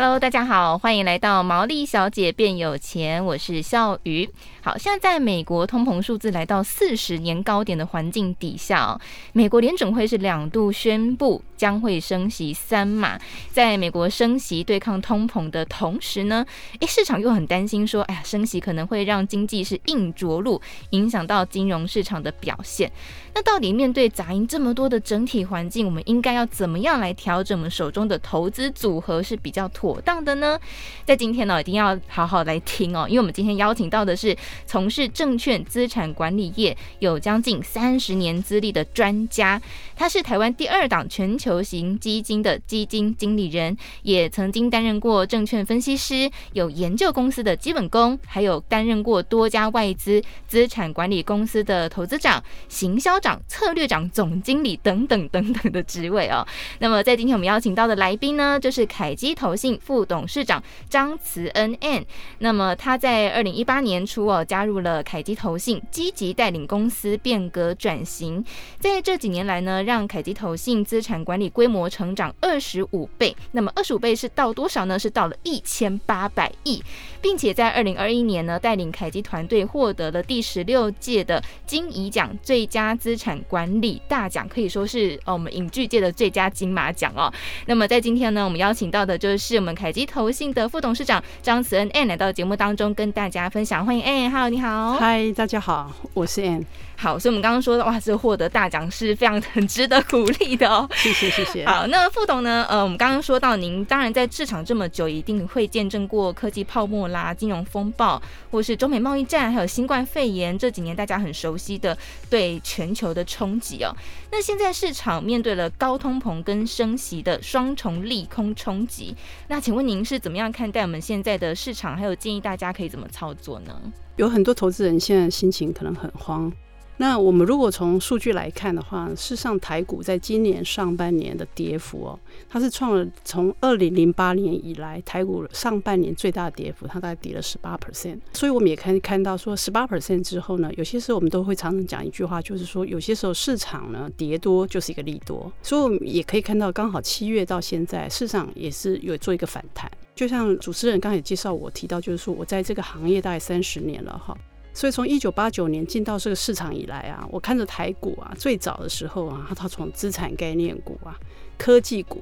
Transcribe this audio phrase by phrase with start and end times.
[0.00, 4.30] Hello，大家好，欢迎来到《毛利小姐变有钱》，我是笑瑜。
[4.62, 8.96] 好，现在在美国通膨数字来到四十年高点的环境底下，
[9.32, 13.18] 美国联准会是两度宣布将会升息三码。
[13.50, 16.46] 在美国升息对抗通膨的同时呢，
[16.78, 22.92] 诶，市场又很担心说，哎呀，升息可能会让经济是硬着陆，影响到金融市场的表现。
[23.34, 30.58] 那到底面对杂音这么多的整体环境，我们应该要怎么样来调整我们手中的投资组合是比较妥妥当的呢？
[31.06, 34.36] 在今天呢，一定要好好来听哦，因为我们今天邀请到的是。
[34.66, 39.60] 从事证券资产管理业有将近三十年资历的专家，
[39.96, 56.46] 他是台湾第二档全球型基金的基金经理人，也曾经担任过证券分析师，有研究公司的基本功，还有担任过多家外资资产管理公司的投资长、行销长、策略长、总经理等等等等的职位哦。
[56.80, 62.04] 那么在今天我们邀请到的来宾呢，就是凯基投信副董事长张慈恩 N。
[62.40, 64.44] 那么他在二零一八年初哦。
[64.48, 68.42] 加入了凯基投信，积极带领公司变革转型。
[68.80, 73.36] 在这几年来呢，让凯基投信资产管理规模成长二十五倍。
[73.52, 74.98] 那么二十五倍是到多少呢？
[74.98, 76.82] 是到了一千八百亿，
[77.20, 87.30] 并且在二零二一年呢，带领凯基团队获得了第十六届的金蚁奖最佳资产管理大奖，可以说是呃我们影剧界的最佳金马奖哦。
[87.66, 94.30] 那么在今天呢，我们邀请到的就是我们凯基投信的副董事长张慈恩 Ann 来到节目当中跟大家分享，欢迎 Ann。
[94.30, 94.94] Hello，你好。
[94.94, 96.64] 嗨，大家好，我是 Ann。
[97.00, 100.84] 好，所以我们刚刚说的，哇，这获得大奖是非常很值得鼓励的哦。
[100.96, 101.64] 谢谢，谢谢。
[101.64, 102.66] 好，那副董呢？
[102.68, 111.96] 呃，我们刚刚说到，您当然在市场这么久，一定会见证过科技泡沫啦、金融风暴，或是中美贸易战，还有新冠肺炎这几年大家很熟悉的
[112.28, 113.94] 对全球的冲击哦。
[114.32, 119.14] 那现在市场面对了高通膨跟升息的双重利空冲击，
[119.46, 121.96] 那请问您是怎么样看待我们现在的市场？
[121.96, 123.80] 还有建议大家可以怎么操作呢？
[124.16, 126.52] 有很多投资人现在心情可能很慌。
[127.00, 138.18] 那我们如果从数据来看的话，事实上台股在今年上半年的跌幅哦，它是创了从二零零八年以来台股上半年最大的跌幅，它大概跌了十八 percent。
[138.32, 145.50] 所以我们也可以看到说，十八 percent 之后呢，有些时候我们都会常常讲一句话，就是说有些时候市场呢跌多就是一个利多。
[145.62, 149.88] 所以我们也可以看到，刚好七月到现在市场也是有做一个反弹。
[150.16, 154.36] 就像主持人刚才也介绍我提到，就是说我在这个行业大概三十年了哈。
[154.78, 161.18] 所以从一九八九年进到这个市场以来啊，我看着台股啊，最早的时候啊，它从资产概念股啊、
[161.58, 162.20] 科技股，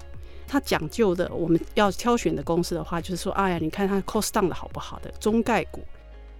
[0.48, 5.84] 它讲究的我们要挑选的公司的话，就是说，哎呀，你看它 cost down 的好不好的中概股，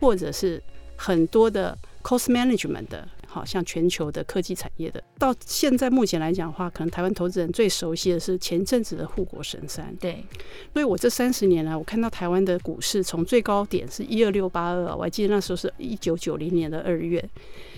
[0.01, 0.63] 或者是
[0.97, 3.09] 很多的 cost management 的。
[3.29, 9.95] 好像全球的科技产业的，到现在目前来讲的话，可能台湾投资人最熟悉的是前阵子的护国神山。
[10.01, 10.25] 对，
[10.73, 17.23] 所以我这三十年来，我看到台湾的股市从最高点是一二六八二，我还记得那时候是一九九零年的二月，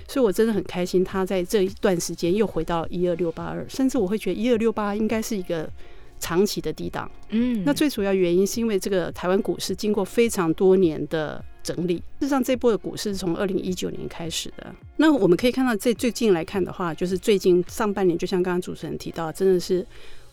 [0.06, 5.69] 所以我真的很开心，它在这一段时间又回到一二六八二，甚至我会觉得一二六八应该是一个
[6.21, 7.11] 长期的低档。
[7.31, 11.45] 嗯，那最主要原因是因为这个台湾股市经过非常多年的。
[11.69, 11.97] 整理。
[12.21, 14.75] 事实上，这波的股市是从二零一九年开始的。
[14.97, 19.84] 那我们可以看到，这最近来看的话，就是最近上半年，就像刚刚主持人提到，真的是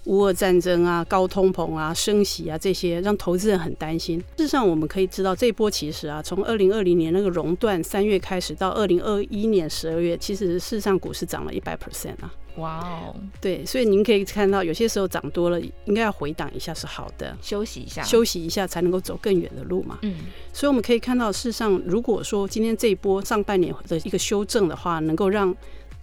[0.05, 4.17] 乌俄战争啊、高通膨啊、升息啊这些，让投资人很担心。
[4.37, 12.31] 事实上，我们可以知道，这波其实啊，从二零二零年那个熔断三月开始，到二零二一年十二月，其实事实上股市涨了一百 percent 啊。
[12.57, 19.99] 哇哦，对，所以您可以看到，有些时候涨多了，应该要回档一下是好的，休息一下，休息一下才能够走更远的路嘛。
[20.03, 20.15] 嗯，
[20.53, 25.55] 所以我们可以看到，事实上，如果说今天这一波上半年的一个修正的话，能够让。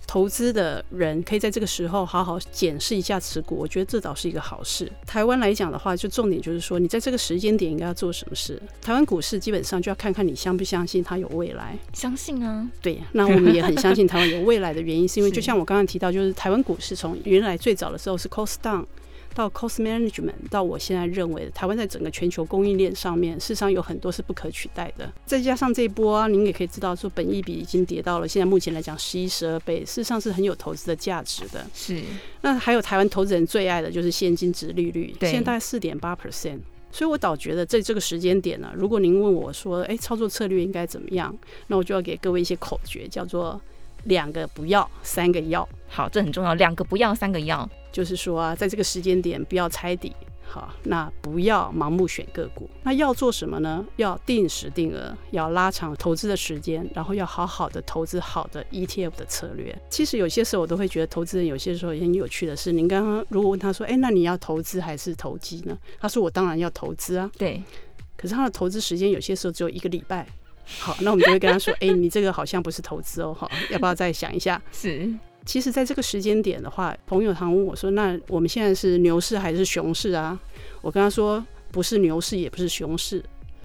[0.06, 4.90] 投资的人可以在这个时候好好检视一下持股，我觉得这倒是一个好事。
[5.06, 8.60] 台湾来讲的话，就重点就是说，你在这个时间点应该要做什么事。
[8.80, 11.76] 台湾股市基本上就要看看你相不相信它有未来。
[11.92, 18.84] 相信啊，对，那我们也很相信 台湾有未来的原因，是因为就像我刚刚提到，就是台湾股市从原来最早的时候是 cost down。
[19.32, 25.10] 到 cost management，到我现在认为的台湾在整个全球供应链上面，事实上有很多是不可取代的。
[25.24, 31.66] 再加上这一波啊，您也可以知道说，本益比已经跌到了现在目前来讲十一、十二倍，事实上是很有投资的价值的。
[31.74, 32.00] 是。
[32.40, 36.58] 那还有台湾投资人最爱的就是现金值利率，现在大概四点八 percent。
[36.90, 41.34] 所以我倒觉得在这个时间点呢、啊，如果您问我说，哎，操作策略应该怎么样？
[41.68, 43.58] 那我就要给各位一些口诀，叫做
[44.04, 45.66] 两个不要，三个要。
[45.88, 47.66] 好，这很重要，两个不要，三个要。
[47.92, 50.12] 就是说啊，在这个时间点不要猜底，
[50.44, 52.68] 好，那不要盲目选个股。
[52.82, 53.84] 那要做什么呢？
[53.96, 59.78] 要定时定额，要拉长投资的时间，然后要好好的投资好的 ETF 的策略。
[59.90, 67.62] 其实有些时候我都会觉得，投资人有些时候也很有趣的是，您刚刚如果问他说：“哎，那你要投资还是投机呢？”他说：“我当然要投资啊。”对。
[68.16, 70.26] 可是他的投资时间有些时候只有一个礼拜。
[70.78, 75.12] 好，那我们就会跟他说：“哎，你这个好像不是投资哦，好，要不要再想一下？” 是。
[75.44, 80.38] 其实，在这个时间点的话，朋友常问我说：“那我们现在是牛市还是熊市啊？”
[80.80, 83.22] 我跟他说：“不是牛市，也不是熊市。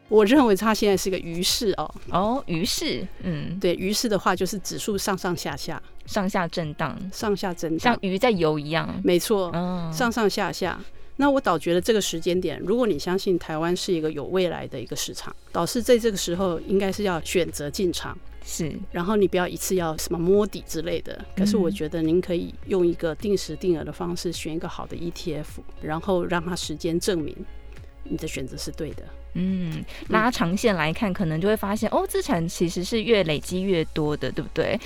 [0.10, 9.00] 我认为它现在是个鱼市哦。”哦，鱼市，嗯，对，鱼市的话就是指数上上下下，上下震荡，上下震荡，像鱼在游一样。
[9.04, 10.80] 没错，嗯，上上下下。
[11.18, 18.18] 那我倒觉得这个时间点，如果你相信台湾是一个有未来的一个市场，倒是在这个时候应该是要选择进场。
[18.50, 21.26] 是，然后你不要一次要什么摸底之类的。
[21.36, 25.46] 可是我觉得您可以用一个定时定额的方式选一个好的 ETF，
[25.82, 27.36] 然后让它时间证明
[28.06, 29.04] 你的选择是对的。
[29.40, 34.80] 嗯，拉长线来看，可能就会发现哦，资产其实是越累积越多的，对不对？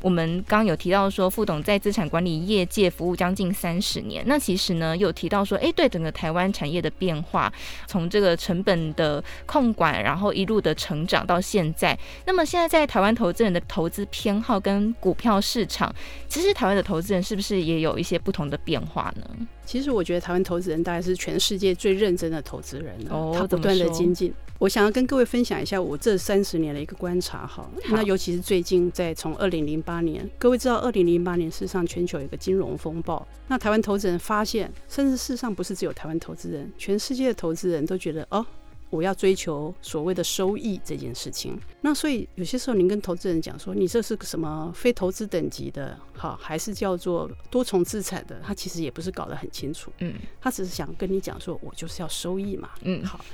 [0.00, 7.52] 我们刚刚有提到说，副董在资产管理业界服务将近三十年，那其实呢，有提到说，哎，对整个台湾产业的变化，
[7.86, 15.94] 从这个成本的控管，然后一路的成长到现在，那么现在在台湾投资人的投资偏好跟股票市场，
[16.28, 19.46] 其实台湾的投资人是不是也有一些不同的变化呢？
[19.68, 24.32] 其实我觉得台湾投资人大概是全世界最认真的投资人哦，他不断的精进。
[24.58, 38.44] 我想要跟各位分享一下我这三十年的一个观察哈，那尤其是最近在从二零零八年，各位知道二零零八年事实上全球有一个金融风暴，那台湾投资人发现，甚至事实上不是只有台湾投资人，全世界的投资人都觉得哦。
[38.90, 53.24] 我要追求所谓的收益这件事情，那所以有些时候您跟投资人讲说，你这是个什么非投资等级的，好，还是叫做多重资产的，他其实也不是搞得很清楚，嗯，他只是想跟你讲说，我就是要收益嘛，嗯，好，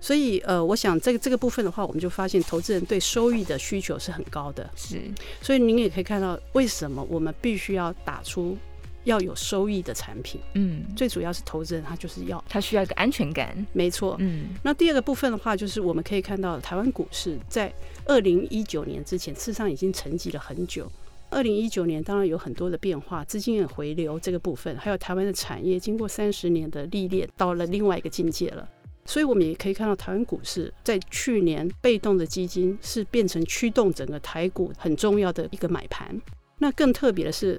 [0.00, 5.00] 所以呃，我想这个这个部分的话，我们就发现投资人对收益的需求是很高的，是，
[5.40, 8.56] 所以您也可以看到为什么我们必须要打出。
[9.04, 14.48] 要有收益的产品，嗯，最主要是投资人他就是要，他需要一个安全感，没错，嗯。
[14.62, 17.72] 那第二个部分的话，就是我们可以看到台湾股市在
[18.04, 20.90] 二零一九年之前，事实上已经沉寂了很久。
[21.30, 28.68] 二零一九年当然有很多的变化，资金的回流这个部分，还有台湾的产业经过三十年的历练，到了另外一个境界了。
[29.06, 36.20] 所以我们也可以看到台湾股市在去年被动的基金是变成驱动整个台股很重要的一个买盘。
[36.58, 37.58] 那更特别的是。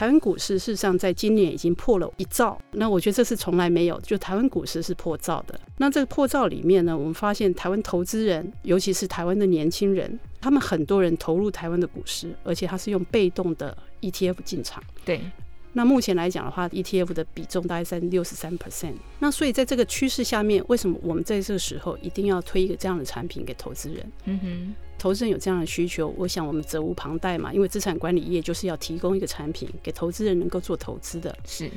[0.00, 5.60] 台湾股市事实上在今年已经破了一兆，那我觉得这是从来没有，就台湾股市是破兆的。
[5.76, 14.82] 那这个破兆里面呢，我们发现台湾投资人，尤其是台湾的年轻人，他们很多人投入台湾的股市，而且他是用被动的 ETF 进场。
[15.04, 15.20] 对。
[15.74, 18.94] 那目前来讲的话，ETF 的比重大概在六十三 percent。
[19.18, 24.12] 那所以在这个趋势下面，为什么我们在这个时候一定要推一个这样的产品给投资人？
[24.24, 31.34] 嗯哼，投资人有这样的需求，我想我们责无旁贷嘛，因为资产管理业就是要提供一个产品给投资人能够做投资的。
[31.46, 31.70] 是。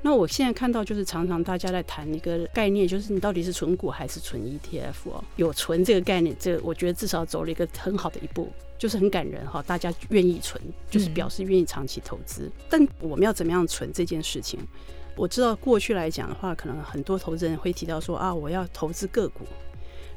[0.00, 5.24] 那我现在看到就是常常大家在谈一个概念，就是你到底是存股还是存 ETF 哦？
[5.34, 8.48] 有存这个概念，这个我觉得至少走了一个很好的一步。
[8.78, 12.44] 就是很感人哈，大家愿意存，就是表示愿意长期投资。
[12.44, 12.52] 嗯。
[12.70, 14.60] 但我们要怎么样存这件事情？
[15.16, 19.44] 我知道过去来讲的话，可能很多投资人会提到说啊，我要投资个股。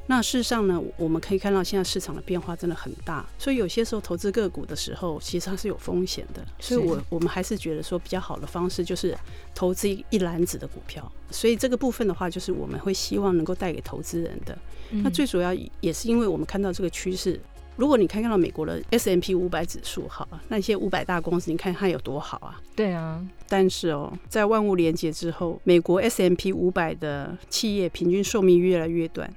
[0.08, 6.46] 那事实上呢，我们可以看到现在市场的变化真的很大，所以有些时候投资个股的时候，其实它是有风险的。
[6.60, 9.18] 所以我我们还是觉得说比较好的方式就是
[9.56, 11.10] 投资一篮子的股票。
[11.30, 14.58] 所以这个部分的话，就是我们会希望能够带给投资人的。
[14.90, 17.40] 那最主要也是因为我们看到这个趋势。
[17.78, 22.60] 如果你看看到美国的 S M P 五百指数，好啊，那些五百大公司，你看它有多好啊？
[22.76, 23.26] 对啊。
[23.48, 29.34] 但是哦，在万物连接之后，美国 S M P 五百的企业平均寿命越来越短。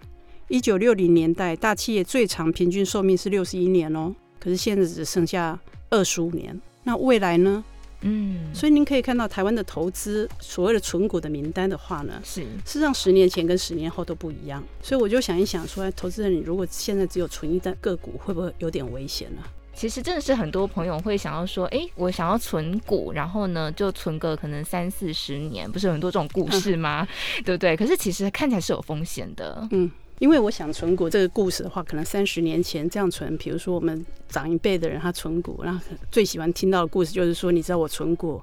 [0.48, 5.58] 一九六零年代，大企业最长平均寿命是六十一年哦，可是现在只剩下
[5.90, 6.60] 二十五年。
[6.82, 7.64] 那未来呢？
[8.06, 14.62] 嗯，所以您可以看到台湾的投资所谓的存股的名单的话呢，是事实上十年前跟十年后都不一样。
[14.82, 19.42] 所以我就想一想说，投资人你如果现在只有存一单个股，会不会有点危险呢？
[19.74, 27.08] 其实真的是很多朋友会想要说，哎，我想要存股，然后呢就存个可能三四十年，不是有很多这种故事吗？
[27.42, 27.74] 对不对？
[27.74, 29.66] 可是其实看起来是有风险的。
[29.70, 29.90] 嗯。
[30.20, 35.80] 因为我想存股这个故事的话，可能三十年前这样存，比如说我们长一辈的人他存股，然后
[36.10, 38.40] 最喜欢听到的故事就是说，你知道我存股，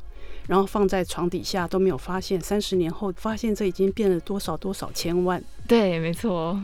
[0.48, 5.42] 然后放在床底下都没有发现，三十年后发现这已经变了多少多少千万。
[5.68, 6.62] 对，没错。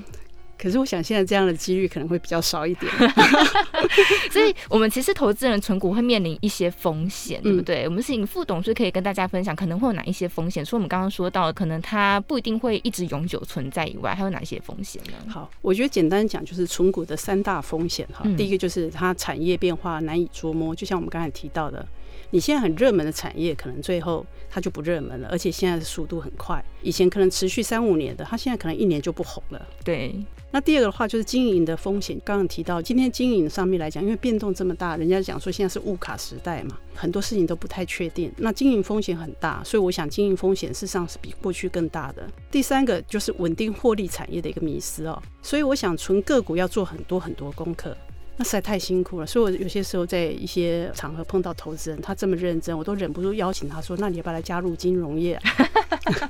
[0.58, 2.92] 可是我想现在这样的几率可能会比较少一点。
[4.32, 7.84] 所以，我们其实投资人存股会面临一些风险，对不对？
[7.84, 10.64] 嗯、我们请副董事可以跟大家分享，可能会有哪一些风险？
[10.66, 15.32] 除了我们刚刚说到，可能它不一定会一直永久存在以外，还有哪些风险呢？
[15.32, 18.22] 好，我觉得简单讲就是存股的三大风险哈。
[18.26, 21.86] 嗯、第一个就是它产业变化难以捉摸，就像我们刚才提到的。
[22.32, 26.62] 你现在很热门的产业，可能最后它就不热门了，而且现在的速度很快。
[26.82, 29.66] 以前可能持续三五年的，它现在可能一年就不红了。
[29.84, 30.14] 对。
[30.50, 42.28] 那第二个的话就是经营的风险，刚刚提到，今天经营上面来讲，因为变动这么大，人家讲说现在是物卡时代嘛，很多事情都不太确定，那经营风险很大，所以我想经营风险事实上是比过去更大的。
[42.50, 47.96] 第三个就是稳定获利产业的一个迷失哦，所以我想纯个股要做很多很多功课。
[48.38, 55.42] 那实在太辛苦了，所以我有些时候在一些场合碰到投资人，他这么认真，我都忍不住邀请他说：“那你要不要来加入金融业啊？”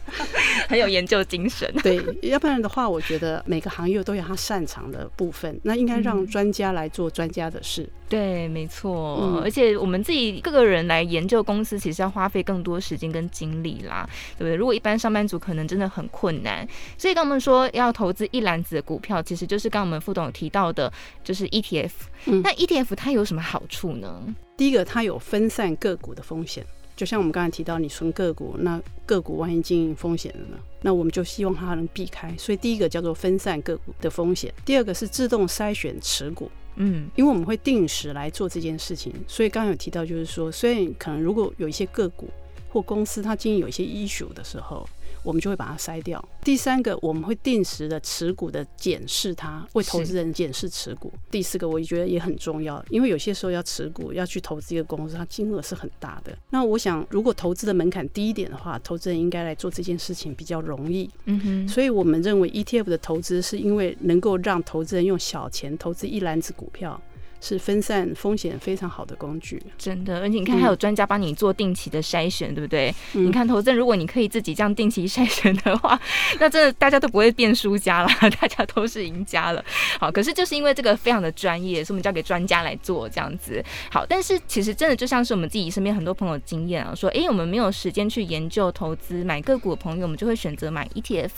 [0.69, 1.71] 很有研究精神。
[1.83, 7.83] 对，要不然的话，我觉得每个行业都有他擅长的部分，那应该让专家来做专家的事。
[7.83, 9.19] 嗯、对，没错。
[9.21, 14.55] 嗯、而且我们自己各个人来研究公司，其实要花费更多时间跟精力啦，对不对？
[14.55, 20.91] 如果一般上班族可能真的很困难，所以刚我们说要投资一篮子的股票，其实就是刚我们副董有提到的，
[21.23, 21.91] 就是 ETF。
[22.25, 24.21] 嗯、那 ETF 它有什么好处呢？
[24.55, 30.57] 第一个，它有分散个股的风险，就像我们刚才提到，你存个股，那个股万一经营风险了呢？
[30.81, 32.33] 那我们就希望它能避开。
[32.37, 39.13] 所以第一个叫做分散个股的风险，第二个是自动筛选持股，嗯，因为我们会定时来做这件事情。
[39.27, 42.29] 所以刚刚有提到，就是说，虽然可能如果有一些个股
[42.69, 44.87] 或公司它经营有一些 issue 的时候。
[45.27, 46.23] 我们就会把它筛掉。
[46.41, 51.11] 第三个，我们会定时的持股的检视它，为投资人检视持股。
[51.29, 56.31] 第四个，我也觉得也很重要，因为有些时候要持股要去投资一个公司，它金额是很大的。
[56.51, 61.09] 那我想，如果投资的门槛低一点的话，投资人应该来做这件事情比较容易。
[61.25, 61.67] 嗯哼。
[61.67, 66.99] 所以我们认为 ETF 的投资是因为能够让投资人用小钱投资一篮子股票。
[67.39, 70.19] 是分散风险非常好的工具，真的。
[70.19, 72.93] 而且你看，还有专家帮你做定期的筛选，嗯、对不对？
[73.13, 75.99] 嗯、你看投资人，如果你可以自己这样定期筛选的话，
[76.39, 78.09] 那真的大家都不会变输家了，
[78.41, 79.63] 大家都是赢家了。
[79.99, 83.63] 好，可是就是因为这个非常的专业，所以我们交给专家来做这样子。
[83.91, 91.29] 好，但是其实真的就像是我们自己身边很多朋友经验啊，说，哎、欸，我们没有时间去研究投资买个股的朋友，我们就会选择买 ETF。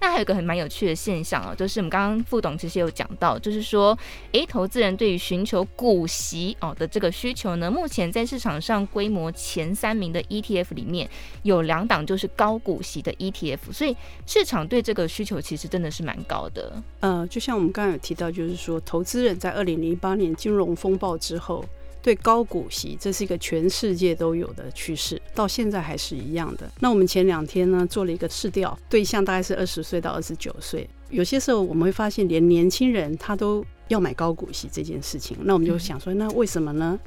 [0.00, 3.96] 那还有一个很蛮有趣的现象啊，就是我们刚刚副董其实有讲到，就是说，
[4.32, 11.08] 哎、欸，投资人对于寻求股息哦的这个需求呢，目前在市场上规模前三名的 ETF 里面
[11.44, 16.82] 有两档就是高股息的 ETF，所以市场对这个需求其实真的是蛮高的。
[17.00, 21.64] 呃，就像我们刚刚有提到，就是说投资人在二零零八年金融风暴之后，
[22.06, 26.70] 对高股息这是一个全世界都有的趋势，到现在还是一样的。
[26.78, 33.64] 那我们前两天呢做了一个试调，对象大概是二十岁到二十九岁，有些时候我们会发现连年轻人他都。
[33.88, 36.98] 要买高股息这件事情，那我们就想说，那为什么呢？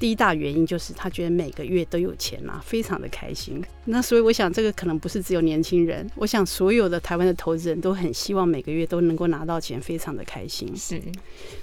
[0.00, 3.62] 第一大原因就是他觉得每个月都有钱啊，非常的开心。
[3.84, 10.74] 那所以我想，这个可能不是只有年轻人，我想所有的台湾的投资人都很希望每个月都能够拿到钱，非常的开心。
[10.74, 11.00] 是。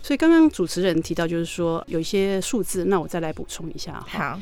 [0.03, 3.99] 所以刚刚主持人提到，就是说有一些数字，那我再来补充一下。
[4.07, 4.39] 好。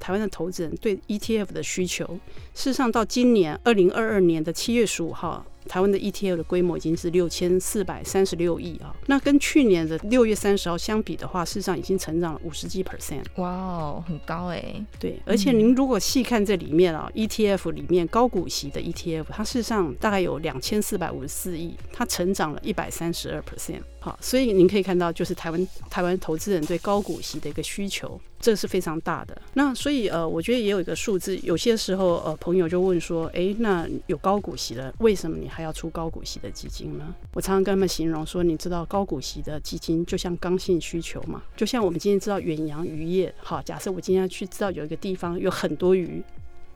[0.00, 2.04] 台湾的投资人对 ETF 的需求，
[2.52, 5.46] 事实上到今年二零二二年的七月十五号。
[5.68, 13.24] 台湾的 ETF 的规模已经是六千四百三十六亿啊，那跟去年的六月三十号相比的话，事实上已经成长了五十几 percent。
[13.36, 14.86] 哇哦，很高哎、欸！
[14.98, 23.80] 对，而且您如果细看这里面啊、嗯、，ETF 里面高股息的 ETF，它事实上大概有两千四百五十四亿，它成长了一百三十二 percent。
[24.04, 29.34] 好，所以您可以看到，就是台湾台湾投资人对高股息的一个需求，这是非常大的。
[29.54, 37.14] 那所以呃，我觉得也有一个数字，有些时候呃，朋友就问说，哎，那有高股息了，为什么你还要出高股息的基金呢？
[37.32, 46.22] 我常常跟他们形容说，你知道高股息的基金就像刚性需求嘛，就像我们今天知道远洋渔业，好，假设我今天要去知道有一个地方有很多鱼，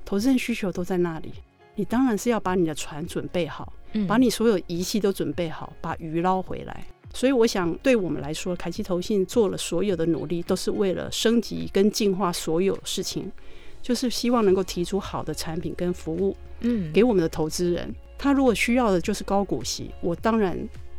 [0.07, 1.31] 投资人需求都在那里，
[1.75, 3.71] 你当然是要把你的船准备好，
[4.09, 6.87] 把你所有仪器都准备好，把鱼捞回来。
[7.13, 13.31] 所以我想，对我们来说，凯基投信做了所有的努力，都是为了升级跟进化所有事情，
[13.83, 17.95] 就是希望能够提出好的产品跟服务，嗯，给我们的投资人。
[18.17, 20.59] 他如果需要的就是高股息，我当然。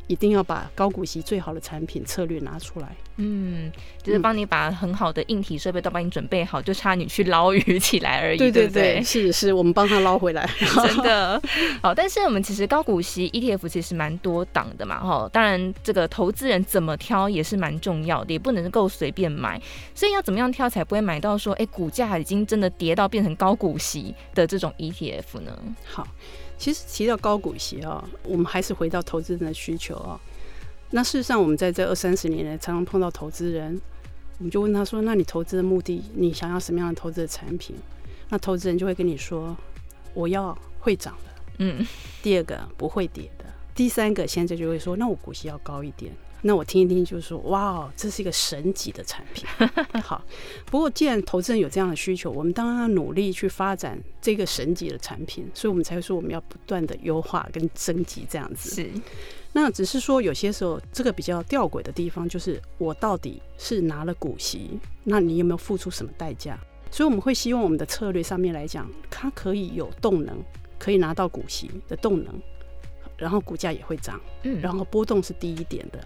[0.10, 2.96] 一定要把高股息最好的产品策略拿出来。
[3.18, 8.38] 嗯，就是帮你把很好的硬体设备都帮你准备好，嗯、就差你去捞鱼起来而已。
[8.38, 10.50] 对对对，对对是是，我们帮他捞回来。
[10.84, 11.40] 真的
[11.84, 15.30] 好，但是我们其实高股息 ETF 其实蛮多档的嘛，哈。
[15.32, 19.62] 当然，这个投资人怎么挑也是蛮重要的，也不能够随便买。
[19.94, 25.52] 所以要怎么样挑才不会买到说，哎，股价已经真的跌到变成高股息的这种 ETF 呢？
[25.86, 26.08] 好。
[26.60, 30.20] 其实提到高股息啊，我们还是回到投资人的需求啊。
[30.92, 33.80] 那事实上，我们在这二三十年来，常常碰到投资人，
[34.40, 37.76] 我们就问他说：“那你投资的目的，你想要什么样的投资的产品？”
[38.28, 39.56] 那投资人就会跟你说
[40.14, 41.88] ：“我要会涨的，嗯，
[42.22, 49.46] 第二个不会跌的，第三个现在就会说，那我股息要高一点。”那我听一听，就是说，哇，这是一个神级的产品。
[50.02, 50.24] 好，
[50.66, 58.70] 不过既然投资人有这样的需求，我们当然要努力去发展这个神级的产品，所以我们才会说我们要不断的优化跟升级这样子。
[58.76, 58.90] 是。
[59.52, 66.58] 那只是说有些时候这个比较吊诡的地方，就是我到底是拿了股息，那你有没有付出什么代价？
[66.92, 70.38] 所以我们会希望我们的策略上面来讲，它可以有动能，
[70.78, 72.34] 可以拿到股息的动能，
[73.18, 76.00] 然后股价也会涨，嗯，然后波动是低一点的。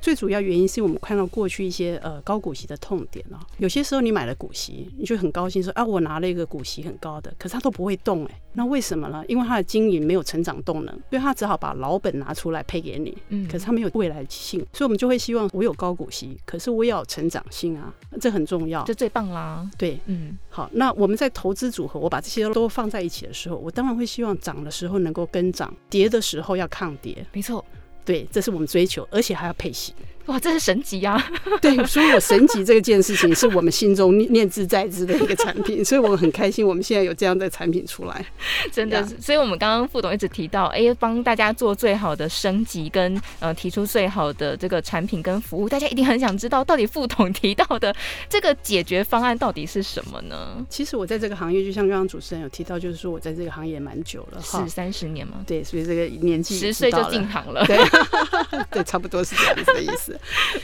[0.00, 9.24] 最主要原因是我们看到过去一些呃高股息的痛点哦，有些时候你买了股息，你就很高兴说啊，我拿了一个股息很高的，可是它都不会动哎，那为什么呢？
[9.26, 27.64] 因为它的经营没有成长动能，所以它只好把老本拿出来配给你，嗯，可是它没有未来性，所以我们就会希望我有高股息，可是我也要有成长性啊，这很重要，这最棒啦，对，嗯，好，那我们在投资组合，我把这些都放在一起的时候，我当然会希望涨的时候能够跟涨，跌的时候要抗跌，没错，
[28.06, 29.94] 对，这是我们追求，而且还要配型。
[30.26, 31.22] 哇，这是神级啊！
[31.62, 38.24] 对，所以我神级这件事情是我们心中念之在之的一个产品，所以我们很开心，我们现在有这样的产品出来，
[38.72, 39.06] 真的。
[39.20, 47.94] 所以，我们刚刚副董一直提到，哎，帮大家做最好的升级，跟呃提出最好的这个产品跟服务，大家一定很想知道，到底副董提到的
[48.28, 50.64] 这个解决方案到底是什么呢？
[50.68, 55.44] 其实我在这个行业，就像刚刚主持人有提到，就是说我在这个行业蛮久了，是三十年吗？
[55.46, 57.78] 对，所以这个年纪十岁就进行了，对，
[58.72, 60.15] 对，差不多是这样子的意思。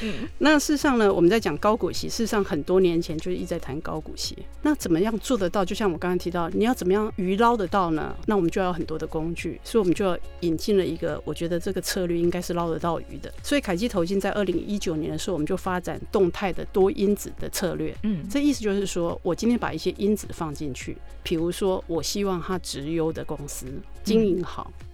[0.03, 4.37] 嗯， 那事实上呢，我们在讲高股息，事实上很多年前就一直在谈高股息。
[4.63, 5.65] 那怎么样做得到？
[5.65, 8.15] 就像我刚刚提到，你要怎么样鱼捞得到呢？
[8.27, 13.33] 那我们就要很多的工具，所以我们就要引进了一个，我觉得这个策略应该是捞得到鱼的。
[13.43, 17.95] 所以凯基投信在二零一九年的时候，我们就发展动态的多因子的策略。
[18.03, 23.67] 嗯，这意思就是说我今天把一些因子放进去，比如说我希望它直优的公司
[24.05, 24.73] 经营好。
[24.81, 24.87] 嗯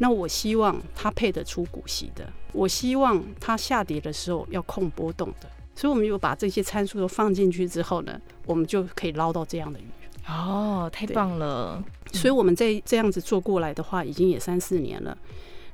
[0.00, 9.84] 那我希望它配得出股息的，我希望它下跌的时候要控波动的，所以我们有把这些参数都放进去之后呢，我们就可以捞到这样的鱼。
[10.26, 11.82] 哦，太棒了！
[12.12, 15.16] 所以我们在这样子做过来的话，已经也三四年了。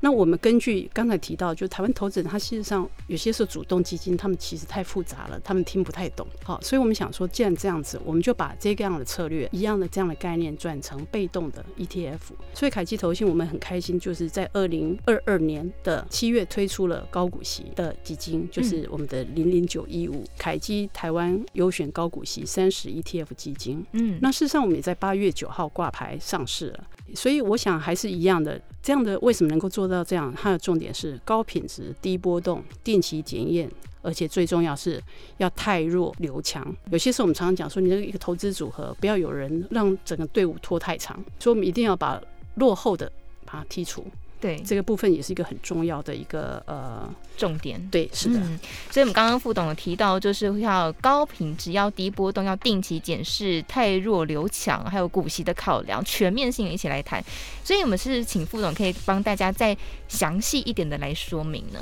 [0.05, 6.27] 那我们根据刚才提到，就台湾投资人，他事实上有些时候主动基金，他们其实太复杂了，他们听不太懂。
[6.43, 12.19] 好，所以我们想说，既然这样子，我们就把这个样的策略，一样的这样的概念转成被动的 ETF。
[12.53, 23.83] 所以凯基投信，我们很开心，就是在二零二二年的七月推出了高股息的基金，就是我们的零零九一五凯基台湾优选高股息三十 ETF 基金。
[23.93, 26.85] 嗯，那事实上我们也在八月九号挂牌上市了。
[27.14, 30.33] 所以我想还是一样的，这样的为什么能够做到这样？
[30.37, 33.70] 它的重点是高品质、低波动、定期检验，
[34.03, 35.00] 而且最重要是
[35.38, 36.74] 要太弱留强。
[36.90, 42.20] 有些时候我们常常讲说，你这一个投资组合，不要有人让整个队伍拖太长，所以我们一定要把
[42.57, 43.11] 落后的
[43.44, 44.05] 把它剔除。
[44.44, 47.80] 对，这个部分也是一个很重要的一个呃重点。
[47.90, 48.38] 对，是的。
[48.38, 48.59] 嗯，
[48.90, 57.24] 所以我们刚刚副董有提到，就是要高品质、要低波动、要定期检视、太弱留强，还有股息的考量，全面性一起来谈。
[57.64, 59.74] 所以我们是请副总可以帮大家再
[60.09, 61.80] 详细一点的来说明呢。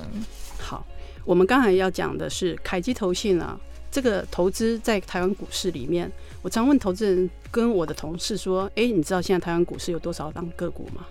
[0.57, 0.87] 好，
[1.25, 3.59] 我们刚才要讲的是凯基投信啊，
[3.91, 6.09] 这个投资在台湾股市里面，
[6.43, 11.05] 我常问投资人跟我的同事说：“哎，你知道现在台湾股市有多少档个股吗？”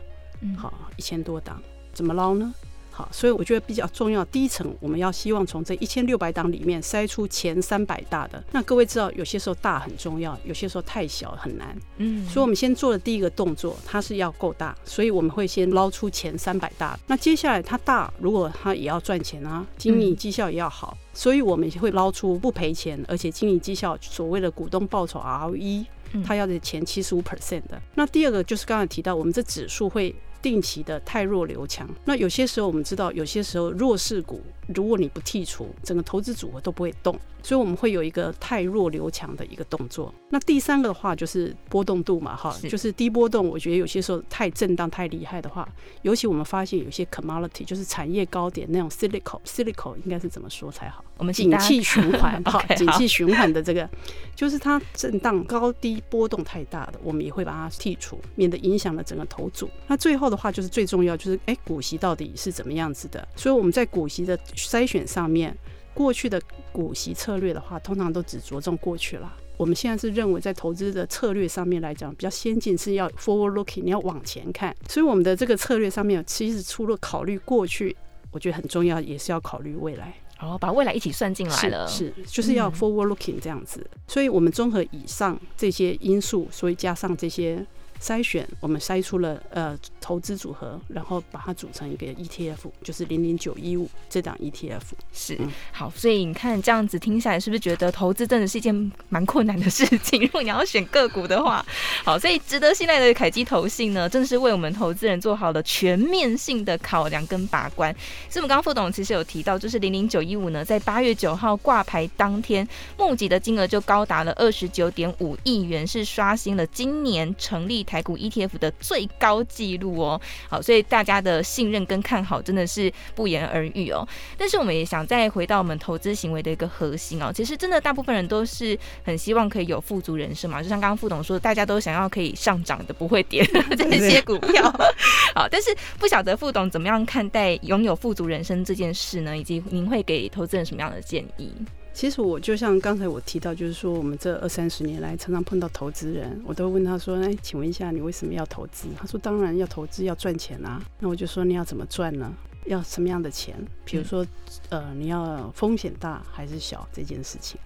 [0.57, 1.61] 好，一千多档，
[1.93, 2.53] 怎么捞呢？
[2.93, 4.23] 好，所以我觉得比较重要。
[4.25, 8.43] 第一层，我们要希望从这一千六百档里面筛出前三百大的。
[8.51, 11.73] 那各位知道，有些时候大很重要，有些时候太小很难。
[11.99, 16.99] 嗯，所以我们先做的第一个动作，它是要够大，所以我们会先捞出前三百大。
[17.07, 25.85] 那接下来它大，如果它也要赚钱啊，经营绩效也要好，所以我们会捞出不赔钱，而且经营绩效所谓的股东报酬 ROE，
[26.25, 27.81] 它要的前七十五 percent 的。
[27.95, 30.13] 那第二个就是刚才提到，我们这指数会。
[30.41, 34.41] 定期的汰弱留强，那有些时候我们知道，有些时候弱势股，
[34.73, 40.13] 如果你不剔除，整个投资组合都不会动，所以我们会有一个太弱留强的一个动作。
[40.29, 43.47] 那第三个的话就是波动度嘛，哈，就是低波动。
[43.47, 45.67] 我觉得有些时候太震荡太厉害的话，
[46.03, 51.03] 尤其我们发现有些 commodity 就是产业高点那种 cyclical，cyclical 应该是怎么说才好？
[51.17, 53.87] 我们景气循环， 好，景气循环的这个，
[54.35, 59.69] 就是它震荡高低波动太大的，我们也会把它剔除，免得影响了整个投组。
[59.87, 63.27] 那最后的话就是最重要，就是哎，股息到底是怎么样子的？
[63.35, 65.55] 所以我们在股息的筛选上面，
[65.93, 69.33] 过去的股息策略的话，通常都只着重过去了。
[69.57, 74.75] 我们现在是认为，在投资的策略上面来讲，比较先进是要 forward looking，你要往前看。
[74.89, 77.95] 所以我们的这个策略上面，其实除了考虑过去。
[78.31, 80.15] 我觉得很重要，也是要考虑未来。
[80.39, 83.85] 哦，把未来一起算进来了，是，是就是要 forward looking 这样子。
[83.93, 87.65] 嗯、所以我们综合以上这些因素，所以加上这些。
[88.01, 94.81] 筛选，我们筛出了呃投资组合，然后把它组成一个 ETF，就是零零九一五这档 ETF。
[95.13, 100.19] 是，嗯、好，所以你看这样子听下来，是不是觉得投资真的是一件蛮困难的事情？
[100.25, 101.63] 如果你要选个股的话，
[102.03, 107.93] 好，所以值得信赖的凯基投信呢，正是为我们投资人做好了全面性的考量跟把关。
[108.27, 117.85] 所以我们刚刚副董其实有提到，就是零零九一五呢，在八月九号挂牌当天，募集的金额就高达了二十九点五亿元，是刷新了今年成立。
[117.91, 124.07] 台股 ETF 的最高纪录哦，好，所以大家的信任跟看好真的是不言而喻哦。
[124.37, 134.71] 但是我们也想再回到我们投资行为的一个核心哦，其实真的大部分人都是很希望可以有富足人生嘛，就像刚刚副总说，大家都想要可以上涨的不会跌的 这些股票。
[135.35, 139.37] 好，但是不晓得副总怎么样看待拥有富足人生这件事呢？
[139.37, 141.51] 以及您会给投资人什么样的建议？
[141.93, 152.33] 其实我就像刚才我提到，就是说我们这二三十年来常常碰到投资人，我都问他说：“哎，请问一下，你为什么要投资？”他说：“当然要投资，要赚钱啊。”那我就说：“你要怎么赚呢？
[152.65, 153.55] 要什么样的钱？
[153.83, 154.25] 比如说，
[154.69, 157.59] 呃，你要风险大还是小这件事情。”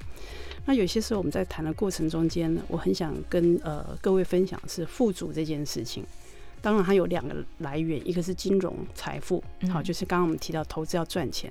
[0.66, 6.04] 那有些时候我们在谈的过程中间，我很想跟呃各位分享是富足这件事情。
[6.66, 11.48] 当然它有两个来源，一个是金融财富，好，就是刚刚我们提到投资要赚钱。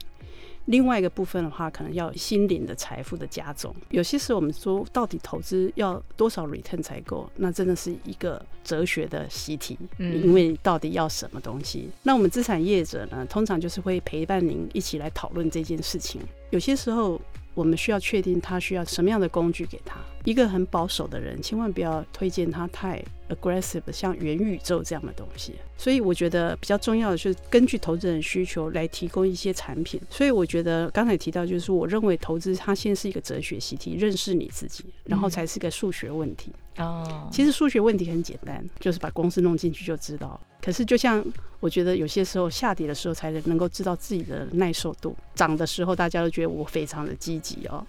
[0.64, 3.72] 另外一个部分的话，可能要心灵的财富的加重。
[3.90, 7.31] 有些时候我们说，到底投资要多少 return 才够？
[7.37, 9.79] 那真的是一个哲学的习题。
[9.98, 11.88] 嗯，因为到底要什么东西？
[12.03, 16.20] 那我们资产业者呢，通常就是会陪伴您一起来讨论这件事情。
[16.50, 17.20] 有些时候。
[17.55, 19.97] 我们需要确定他需要什么样的工具给他。
[20.25, 25.55] 一个很保守的人，千万不要推荐他太 aggressive，像元宇宙这样的东西。
[25.77, 30.01] 所以我觉得比较重要的是根据投资人需求来提供一些产品。
[30.09, 36.51] 所以我觉得刚才提到，就是说我认为投资它先是一个哲学习题，认识你自己，然后才是个数学问题。
[36.79, 40.40] 哦，其实数学问题很简单，就是把公式弄进去就知道。
[40.64, 41.22] 可是就像
[41.61, 47.87] 我觉得有些时候下跌的时候才能够知道自己的耐受度，涨的时候大家都觉得我非常的积极哦。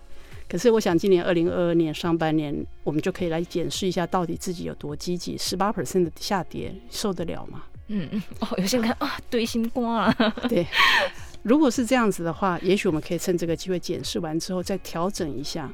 [0.50, 5.38] 可是我想今年二零二二年上半年，我们就可以来检视一下到底自己有多积极。
[5.38, 7.64] 十八 percent 的下跌受得了吗？
[7.88, 10.14] 嗯嗯哦，有些人看啊，堆心瓜啊。
[10.50, 10.68] 对，
[11.44, 15.72] 如果是这样子的话，也许我们可以趁这个机会检视完之后再调整一下。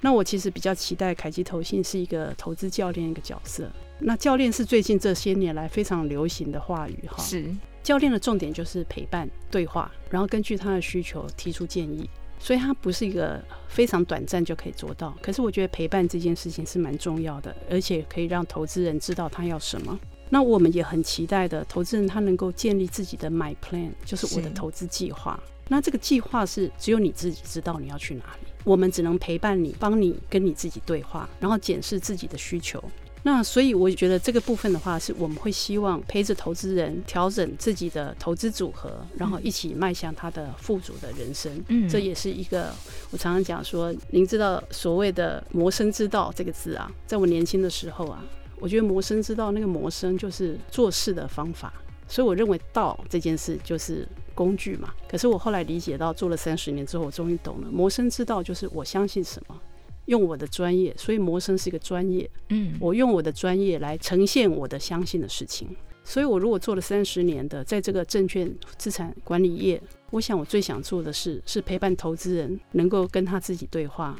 [0.00, 3.68] 那我其实比较期待凯基投信是一个投资教练一个角色。
[3.98, 7.22] 那教练是最近这些年来非常流行的话语哈。
[7.22, 7.44] 是。
[7.82, 12.08] 教练的重点就是陪伴、对话，然后根据他的需求提出建议。
[12.38, 15.16] 所以它不是一个非常短暂就可以做到。
[15.22, 19.98] 可是我觉得陪伴这件事情是蛮重要的，而且可以让投资人知道他要什么。
[20.28, 25.42] 那我们也很期待的，投资人他能够建立自己的 My Plan，就是我的投资计划。
[25.68, 28.52] 那这个计划是只有你自己知道你要去哪里。
[28.64, 32.84] 我们只能陪伴你，帮你跟你自己对话，然后检视自己的需求。
[33.26, 41.52] 那所以我觉得这个部分的话，是我们会希望陪着投资人调整自己的投资组合，然后一起迈向他的富足的人生。
[41.66, 42.72] 嗯，这也是一个
[43.10, 48.24] 我常常讲说，您知道所谓的谋生之道这个字啊，在我年轻的时候啊，
[48.60, 51.74] 我觉得谋生之道那个谋生就是做事的方法，
[52.06, 54.06] 所以我认为道这件事就是。
[54.36, 57.68] 工具嘛，可是我后来理解到，做了三十年之后，我终于懂了。
[57.72, 59.58] 谋生之道就是我相信什么，
[60.06, 62.28] 用我的专业，所以谋生是一个专业。
[62.48, 65.68] 嗯，我用我的专业来呈现我的相信的事情。
[66.02, 74.16] 所以我如果做了三十年的，在这个证券资产管理业，我想我最想做的事是陪伴投资人，能够跟他自己对话，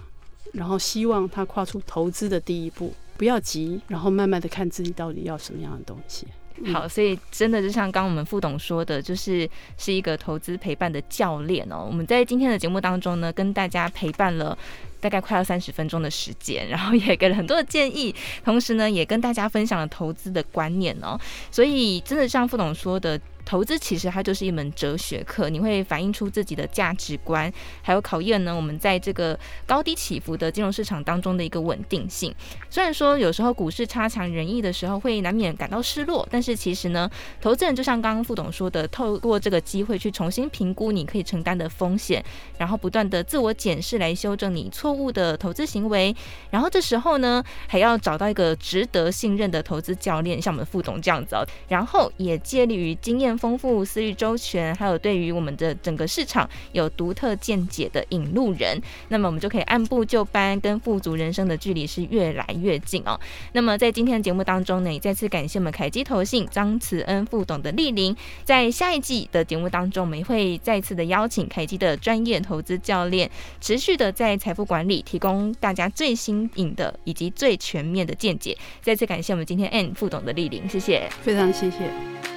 [0.52, 6.26] 然后希望他跨出投资的第一步，不要急，然后慢慢的看自己到底要什么样的东西。
[6.72, 11.84] 好，所以真的就像刚刚我们副董说的，就是是一个投资陪伴的教练哦。
[11.86, 14.56] 我们在今天的节目当中呢，跟大家陪伴了
[15.00, 18.14] 大概快要三十分钟的时间，然后也给了很多的建议，
[18.44, 21.18] 同时呢，也跟大家分享了投资的观念哦。
[21.50, 23.20] 所以真的像副董说的。
[23.46, 32.34] 投资其实它就是一门哲学课，你会反映出自己的价值观，还有考验呢我们在这个高低起伏的金融市场当中的一个稳定性。
[32.68, 37.08] 虽然说有时候股市差强人意的时候会难免感到失落，但是其实呢，
[37.40, 42.24] 投资人就像刚刚副董说的，透过这个机会去重新评估你可以承担的风险，
[42.58, 46.12] 然后不断的自我检视来修正你错误的投资行为，
[46.50, 53.35] 然后这时候呢还要找到一个值得信任的投资教练，像我们副董这样子哦，然后也借力于经验。
[53.36, 58.80] 丰富、思虑周全，还有对于我们的整个市场有独特见解的引路人。
[59.08, 63.18] 那么我们就可以按部就班，跟富足人生的距离是越来越近哦。
[63.52, 68.16] 那么在今天的节目当中呢，也再次感谢我们凯基投信张慈恩副董的莅临。
[68.44, 78.56] 在下一季的节目当中，我们会再次的邀请凯基的专业投资教练，持续的在财富管理提供大家最新颖的以及最全面的见解。
[78.82, 82.35] 再次感谢我们今天 N 副董的莅临，谢谢，非常谢谢。